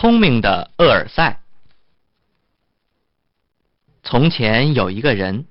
[0.00, 1.40] 聪明的厄尔赛。
[4.04, 5.46] 从前有一个人，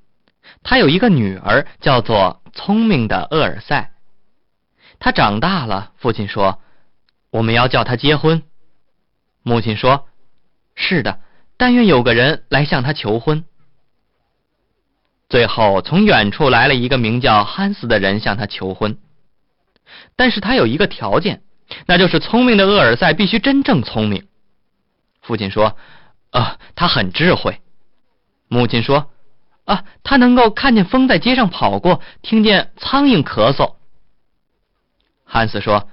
[0.63, 3.91] 他有一个女儿，叫做聪明的厄尔赛。
[4.99, 6.61] 他长大了，父亲说
[7.29, 8.41] ：“我们要叫他结婚。”
[9.43, 10.07] 母亲说
[10.75, 11.19] ：“是的，
[11.57, 13.43] 但愿有个人来向他求婚。”
[15.27, 18.97] 最后，从远处来了一个名叫汉斯的人向他求婚，
[20.15, 21.43] 但是他有一个条件，
[21.85, 24.25] 那就是聪明的厄尔赛必须真正聪明。
[25.27, 25.75] 父亲说
[26.31, 27.61] ：“啊，他很智慧。”
[28.47, 29.11] 母亲说
[29.65, 33.75] ：“啊，他能够看见风在街上跑过，听见苍蝇咳嗽。”
[35.27, 35.89] 汉斯说：“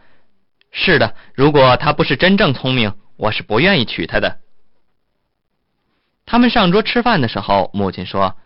[0.70, 4.38] 是的，如果他不是真正聪明，我是不愿意娶她的。”
[6.27, 8.37] 他们上桌吃饭的时候，母亲说：“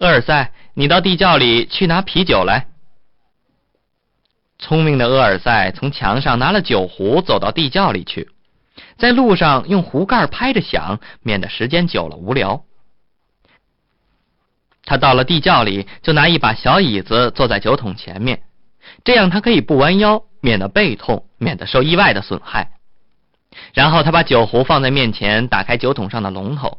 [0.00, 2.66] 厄尔塞，你到地窖里去拿啤酒来。”
[4.58, 8.28] 聪明的厄尔塞从墙上拿了酒壶，走到地窖里去，
[9.00, 12.64] 在路上用壶盖拍着响，免得时间久了无聊。
[14.84, 18.42] 他到了地窖里，就拿一把小椅子坐在酒桶前面，
[19.04, 22.72] 这样他可以不弯腰，免得背痛，免得受意外的损害。
[23.72, 26.78] 然后他把酒壶放在面前，打开酒桶上的龙头，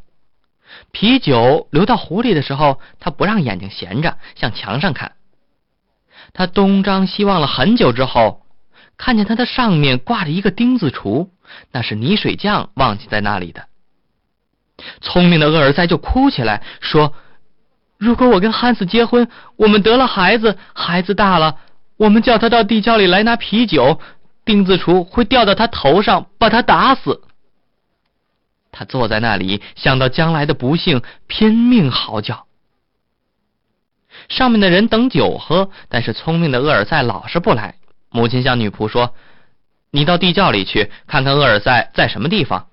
[0.91, 5.13] 啤酒流到壶里的时候，他不让眼睛闲着，向墙上看。
[6.33, 8.45] 他东张西望了很久之后，
[9.01, 11.29] 看见他的上面挂着一个钉子橱，
[11.71, 13.65] 那是泥水匠忘记在那里的。
[15.01, 17.15] 聪明的厄尔塞就哭起来，说。
[17.97, 21.57] 如果我跟汉斯结婚，我们得了孩子，孩子大了，
[21.97, 23.99] 我们叫他到地窖里来拿啤酒，
[24.45, 27.21] 钉子橱会掉到他头上，把他打死。
[28.71, 32.45] 他坐在那里，想到将来的不幸，拼命嚎叫。
[34.29, 37.80] 上面的人等酒喝，但是聪明的厄尔塞老是不来。
[38.11, 39.15] 母亲向女仆说
[39.89, 42.67] ：“你到地窖里去，看看厄尔塞在什么地方。”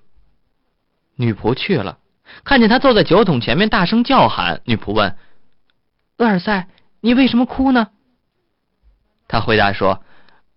[1.17, 1.97] 女仆去了。
[2.43, 5.17] 看见他坐在酒桶前面大声叫喊，女仆问
[6.19, 6.67] ：“厄尔塞，
[7.01, 7.87] 你为什么哭呢？”
[9.27, 10.03] 他回答说：“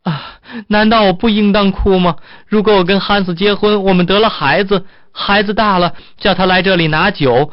[0.05, 0.39] 啊，
[0.69, 2.17] 难道我不应当哭吗？
[2.47, 7.51] 如果我跟汉斯结婚，我们得了孩子，孩子大了，叫他来这里拿酒，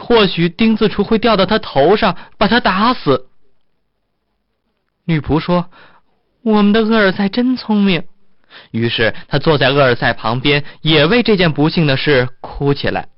[0.00, 3.28] 或许钉子橱会掉到他头上，把他打死。”
[5.04, 5.70] 女仆说
[6.48, 8.04] ：“我们的厄尔塞真聪明。”
[8.72, 13.08] 于是他坐在厄尔塞旁边，也为这件不幸的事哭起来。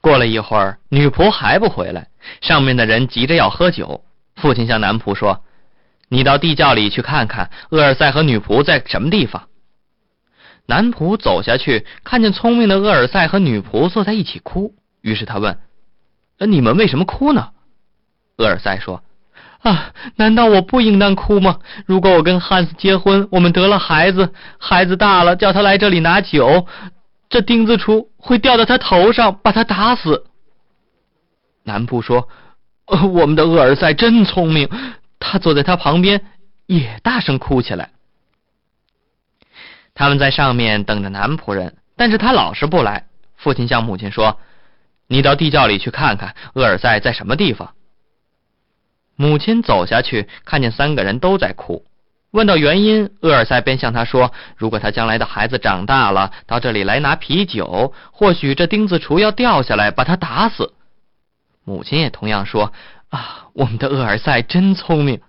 [0.00, 2.08] 过了一会儿，女仆还不回来，
[2.40, 4.04] 上面的人急着要喝酒。
[4.36, 5.44] 父亲向男仆说
[6.08, 9.48] ：“你到地窖里去看看，厄尔塞和女仆在什么地方。”
[10.66, 15.58] 男仆走下去，看见聪明的厄尔塞和女仆坐在一起哭，于是他问
[16.38, 17.50] ：“你们为什么哭呢？”
[18.38, 19.02] 厄尔塞说
[19.62, 21.58] ：“啊，难道我不应当哭吗？
[21.84, 26.66] 如果我跟汉斯结婚，我们得了孩子，孩子大了，叫他来这里拿酒。”
[27.28, 30.24] 这钉子橱会掉到他头上，把他打死。
[31.64, 32.26] 南部说
[33.12, 34.66] ：“我们的厄尔塞真聪明。”
[35.20, 36.24] 他坐在他旁边，
[36.64, 37.90] 也大声哭起来。
[39.92, 43.06] 他们在上面等着男仆人，但是他老是不来。
[43.36, 44.38] 父亲向母亲说
[45.06, 47.74] ：“你到地窖里去看看，厄尔塞在什么地方。”
[49.20, 51.84] 母亲走下去，看见三个人都在哭。
[52.30, 60.72] 问到原因，厄尔塞便向他说：“如果他将来的孩子长大了，到这里来拿啤酒，或许这钉子橱要掉下来，把他打死。”
[61.66, 62.72] 母亲也同样说
[63.10, 65.20] ：“啊，我们的厄尔塞真聪明。”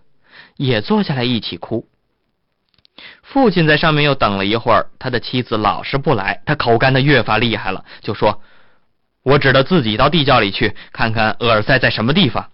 [0.56, 1.88] 也坐下来一起哭。
[3.24, 8.42] 父亲在上面又等了一会儿，他的妻子老是不来，他口干的越发厉害了，就说
[9.24, 12.50] ：“我只得自己到地窖里去看看厄尔塞在什么地方。”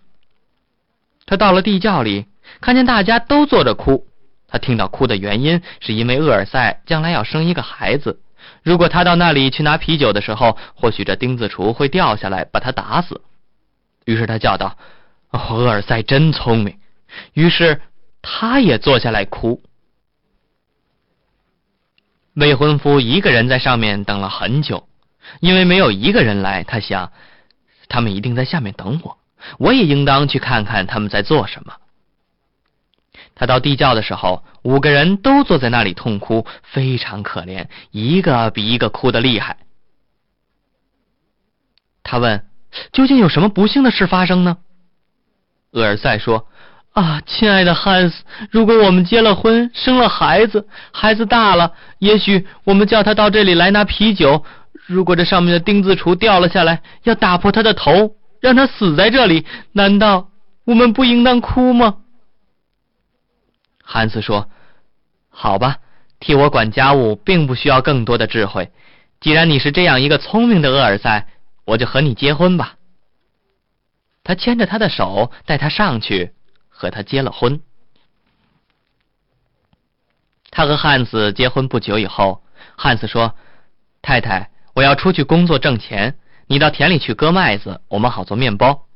[1.26, 2.26] 他到了地窖里，
[2.62, 4.08] 看见大家都坐着哭。
[4.48, 8.22] 他听到哭的原因，是因为厄尔塞将来要生一个孩子。
[8.64, 13.22] 如果他到那里去拿啤酒的时候，或许这钉子橱会掉下来，把他打死。
[14.06, 14.78] 于是他叫道
[15.34, 16.78] ：“厄尔塞真聪明。”
[17.34, 17.82] 于是
[18.22, 19.64] 他也坐下来哭。
[22.36, 24.88] 未婚夫一个人在上面等了很久，
[25.40, 27.12] 因为没有一个人来，他想，
[27.90, 29.18] 他们一定在下面等我，
[29.58, 31.74] 我也应当去看看他们在做什么。
[33.34, 39.58] 他到地窖的时候，五个人都坐在那里痛哭，非常可怜，一个比一个哭得厉害。
[42.04, 42.46] 他问
[42.94, 44.58] ：“究竟有什么不幸的事发生呢？”
[45.72, 46.48] 厄尔塞说
[46.94, 54.46] ：“啊，亲爱的汉斯，如果我们结了婚，生了孩子，孩子大了，也许我们叫他到这里来拿啤酒。
[54.86, 58.16] 如果这上面的钉子橱掉了下来，要打破他的头，
[58.46, 60.30] 让他死在这里，难道
[60.66, 61.98] 我们不应当哭吗？”
[63.84, 64.52] 汉斯说
[65.30, 65.80] ：“好吧，
[66.20, 68.72] 替我管家务并不需要更多的智慧。
[69.20, 71.28] 既然你是这样一个聪明的厄尔塞，
[71.66, 72.76] 我就和你结婚吧。
[74.24, 76.32] 他牵着他的手，带他上去，
[76.70, 77.60] 和他结了婚。
[80.52, 82.44] 他和汉斯结婚不久以后，
[82.78, 83.36] 汉斯说
[84.04, 88.88] ：“太太，我要出去工作挣钱，你到田里去割麦子，我们好做面包。”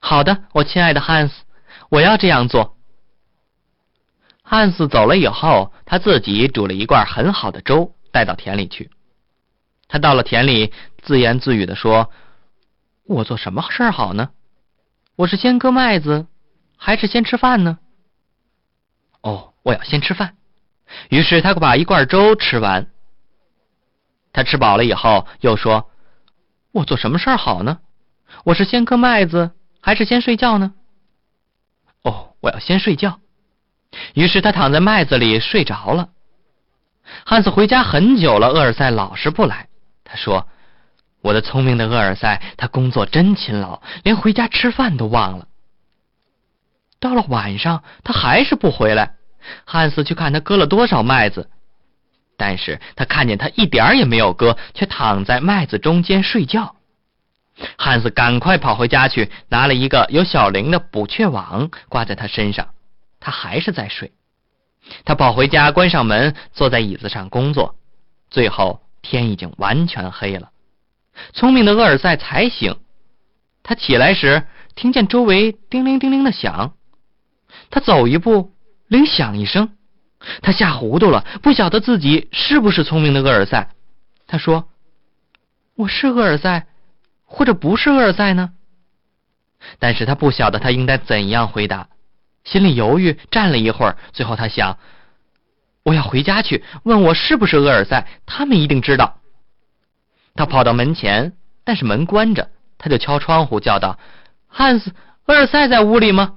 [0.00, 1.44] 好的，我亲爱的汉斯，
[1.88, 2.76] 我要这样做。
[4.42, 8.90] 汉斯走了以后，他自己煮了一罐很好的粥，带到田里去。
[9.88, 10.72] 他到了田里，
[11.02, 12.10] 自言自语的说
[13.06, 14.30] ：“我做什么事儿好呢？
[15.16, 16.26] 我是先割麦子，
[16.76, 17.78] 还是先吃饭呢？”
[19.22, 20.36] 哦，我要先吃饭。
[21.08, 22.90] 于是他把一罐粥吃完。
[24.32, 25.90] 他吃饱了以后，又说
[26.72, 27.78] ：“我做什么事儿好呢？
[28.44, 29.52] 我是先割麦子。”
[29.84, 30.74] 还是先睡觉呢？
[32.02, 33.18] 哦，我要先睡觉。
[34.14, 36.10] 于是他躺在麦子里睡着了。
[37.26, 39.66] 汉斯回家很久了，厄尔塞老是不来。
[40.04, 40.46] 他说
[41.20, 45.48] ：“我的聪明的厄尔塞，他工作真勤劳，连回家吃饭都忘了。”
[47.00, 49.16] 到了晚上，他还是不回来。
[49.64, 51.50] 汉斯去看他割了多少麦子，
[52.44, 56.74] 但是他看见他一点儿也没有割，却躺在麦子中间睡觉。
[57.78, 62.70] 汉斯赶快跑回家去，拿了一个有小铃的捕雀网挂在他身上。
[63.20, 64.10] 他还是在睡。
[65.04, 67.76] 他跑回家，关上门，坐在椅子上工作。
[68.28, 70.50] 最后天已经完全黑了。
[71.32, 72.76] 聪明的厄尔塞才醒。
[73.62, 76.74] 他起来时，听见周围叮铃叮铃的响。
[77.70, 78.52] 他走一步，
[78.88, 79.76] 铃响一声。
[80.40, 83.70] 他吓糊涂了，不晓得自己是不是聪明的厄尔塞。
[84.26, 84.68] 他说
[85.74, 86.66] ：“我是厄尔塞。”
[87.24, 88.50] 或者不是厄尔塞呢？
[89.78, 91.88] 但是他不晓得他应该怎样回答，
[92.44, 94.78] 心里犹豫，站了一会儿，最后他想：
[95.82, 99.18] 我要回家去问我是不是厄尔塞，他们一定知道。
[100.34, 101.32] 他跑到门前，
[101.64, 103.98] 但是门关着，他就敲窗户叫道
[104.46, 104.92] ：“汉斯，
[105.24, 106.36] 厄尔塞在屋里吗？”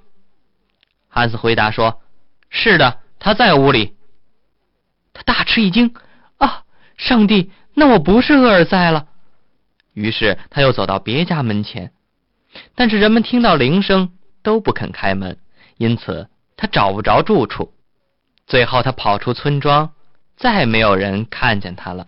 [1.12, 2.02] 汉斯回答说
[2.50, 3.95] ：“是的，他在屋里。”
[5.13, 5.94] 他大吃一惊
[6.38, 6.63] ：“啊，
[6.97, 9.07] 上帝，那我不是厄尔塞了。”
[9.94, 11.94] 于是他又走到别家门前，
[12.75, 14.12] 但是人们听到铃声
[14.44, 15.38] 都不肯开门，
[15.77, 17.73] 因此他找不着住处。
[18.45, 19.94] 最后他跑出村庄，
[20.35, 22.07] 再没有人看见他了。